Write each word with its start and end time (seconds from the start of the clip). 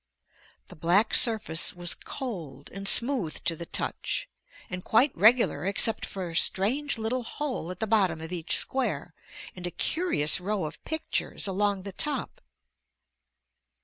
The 0.69 0.75
black 0.75 1.13
surface 1.13 1.75
was 1.75 1.93
cold 1.93 2.71
and 2.73 2.87
smooth 2.87 3.35
to 3.43 3.55
the 3.55 3.67
touch 3.67 4.27
and 4.67 4.83
quite 4.83 5.15
regular 5.15 5.63
except 5.67 6.07
for 6.07 6.27
a 6.31 6.35
strange 6.35 6.97
little 6.97 7.21
hole 7.21 7.69
at 7.69 7.79
the 7.79 7.85
bottom 7.85 8.19
of 8.19 8.31
each 8.31 8.55
square 8.57 9.13
and 9.55 9.67
a 9.67 9.69
curious 9.69 10.39
row 10.41 10.65
of 10.65 10.83
pictures 10.85 11.45
along 11.45 11.83
the 11.83 11.91
top. 11.93 12.41